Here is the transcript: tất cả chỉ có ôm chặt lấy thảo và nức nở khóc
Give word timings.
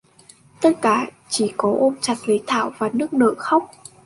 tất 0.61 0.69
cả 0.81 1.07
chỉ 1.29 1.53
có 1.57 1.75
ôm 1.79 1.95
chặt 2.01 2.15
lấy 2.25 2.43
thảo 2.47 2.71
và 2.77 2.89
nức 2.93 3.13
nở 3.13 3.33
khóc 3.37 3.71